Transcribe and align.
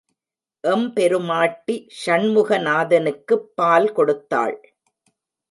எம்பெருமாட்டி 0.63 1.75
ஷண்முகநாதனுக்குப் 2.05 3.47
பால் 3.55 3.91
கொடுத்தாள். 3.91 4.57